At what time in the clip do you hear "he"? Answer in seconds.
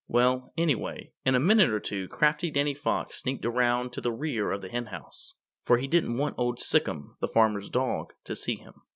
5.77-5.85